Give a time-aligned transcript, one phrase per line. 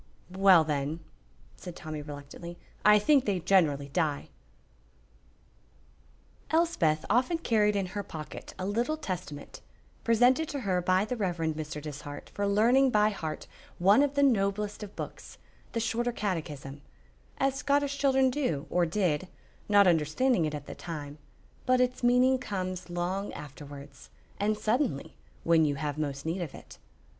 [0.35, 1.01] "Well, then,"
[1.57, 4.29] said Tommy, reluctantly, "I think they generally die."
[6.49, 9.61] Elspeth often carried in her pocket a little Testament,
[10.03, 11.37] presented to her by the Rev.
[11.53, 11.79] Mr.
[11.79, 13.45] Dishart for learning by heart
[13.77, 15.37] one of the noblest of books,
[15.73, 16.81] the Shorter Catechism,
[17.37, 19.27] as Scottish children do or did,
[19.69, 21.19] not understanding it at the time,
[21.67, 24.09] but its meaning comes long afterwards
[24.39, 25.13] and suddenly,
[25.43, 26.79] when you have most need of it.